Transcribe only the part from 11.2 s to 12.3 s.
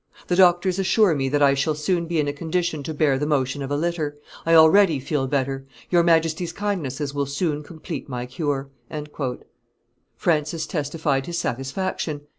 his satisfaction.